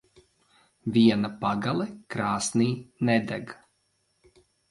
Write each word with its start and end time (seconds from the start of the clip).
Viena 0.95 1.29
pagale 1.43 1.85
krāsnī 2.15 2.69
nedeg. 3.11 3.53